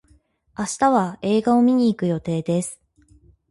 [0.57, 2.81] 明日は映画を見に行く予定です。